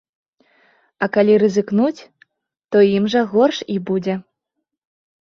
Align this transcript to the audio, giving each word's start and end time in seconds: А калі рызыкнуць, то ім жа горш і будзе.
А 1.05 1.07
калі 1.17 1.35
рызыкнуць, 1.43 2.01
то 2.77 2.81
ім 2.97 3.05
жа 3.15 3.21
горш 3.35 3.57
і 3.75 3.77
будзе. 3.91 4.17